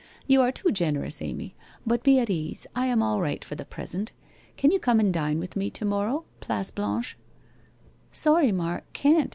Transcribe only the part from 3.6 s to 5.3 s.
present. Can you come and